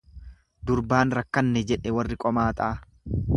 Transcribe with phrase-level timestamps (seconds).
[0.69, 2.73] Durbaan rakkanne jedhe warri qomaaxaa.